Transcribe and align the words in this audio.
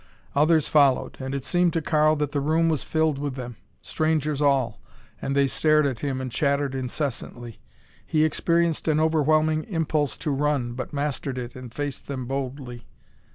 Others 0.35 0.67
followed 0.67 1.15
and 1.19 1.35
it 1.35 1.45
seemed 1.45 1.73
to 1.73 1.79
Karl 1.83 2.15
that 2.15 2.31
the 2.31 2.39
room 2.41 2.69
was 2.69 2.81
filled 2.81 3.19
with 3.19 3.35
them, 3.35 3.57
strangers 3.83 4.41
all, 4.41 4.81
and 5.21 5.35
they 5.35 5.45
stared 5.45 5.85
at 5.85 5.99
him 5.99 6.19
and 6.19 6.31
chattered 6.31 6.73
incessantly. 6.73 7.59
He 8.03 8.23
experienced 8.25 8.87
an 8.87 8.99
overwhelming 8.99 9.61
impulse 9.65 10.17
to 10.17 10.31
run, 10.31 10.73
but 10.73 10.91
mastered 10.91 11.37
it 11.37 11.55
and 11.55 11.71
faced 11.71 12.07
them 12.07 12.25
boldly. 12.25 12.87